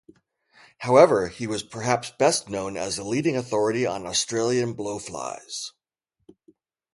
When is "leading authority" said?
3.03-3.85